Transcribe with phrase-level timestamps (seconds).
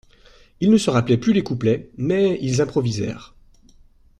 [0.61, 3.35] Ils ne se rappelaient plus les couplets, mais ils improvisèrent